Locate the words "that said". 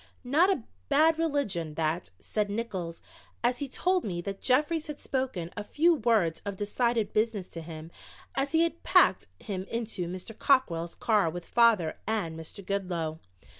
1.75-2.49